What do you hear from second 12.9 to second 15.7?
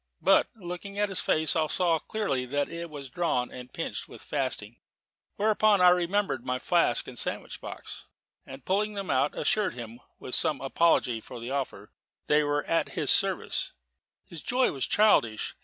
his service. His joy was childish.